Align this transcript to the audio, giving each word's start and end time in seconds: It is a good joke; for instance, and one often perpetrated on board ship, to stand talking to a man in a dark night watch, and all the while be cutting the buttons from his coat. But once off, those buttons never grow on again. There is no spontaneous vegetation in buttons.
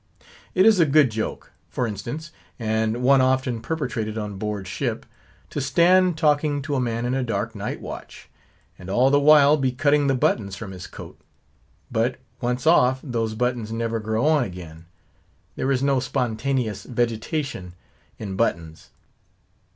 It 0.55 0.65
is 0.65 0.79
a 0.79 0.87
good 0.87 1.11
joke; 1.11 1.51
for 1.69 1.85
instance, 1.85 2.31
and 2.57 3.03
one 3.03 3.21
often 3.21 3.61
perpetrated 3.61 4.17
on 4.17 4.39
board 4.39 4.67
ship, 4.67 5.05
to 5.51 5.61
stand 5.61 6.17
talking 6.17 6.63
to 6.63 6.73
a 6.73 6.79
man 6.79 7.05
in 7.05 7.13
a 7.13 7.21
dark 7.21 7.53
night 7.53 7.79
watch, 7.79 8.27
and 8.79 8.89
all 8.89 9.11
the 9.11 9.19
while 9.19 9.57
be 9.57 9.71
cutting 9.71 10.07
the 10.07 10.15
buttons 10.15 10.55
from 10.55 10.71
his 10.71 10.87
coat. 10.87 11.21
But 11.91 12.15
once 12.39 12.65
off, 12.65 12.99
those 13.03 13.35
buttons 13.35 13.71
never 13.71 13.99
grow 13.99 14.25
on 14.25 14.43
again. 14.43 14.87
There 15.55 15.71
is 15.71 15.83
no 15.83 15.99
spontaneous 15.99 16.81
vegetation 16.85 17.75
in 18.17 18.35
buttons. 18.35 18.89